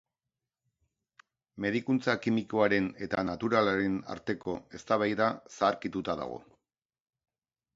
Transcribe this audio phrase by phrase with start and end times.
[1.65, 6.41] Medikuntza kimikoaren eta naturalaren arteko eztabaida zaharkituta dago.